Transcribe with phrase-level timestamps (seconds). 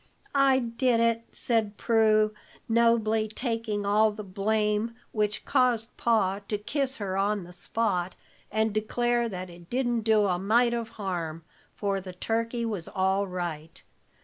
[0.33, 2.33] "I did it," said Prue,
[2.67, 8.15] nobly taking all the blame, which caused Pa to kiss her on the spot,
[8.51, 11.43] and declare that it didn't do a might of harm,
[11.75, 13.83] for the turkey was all right.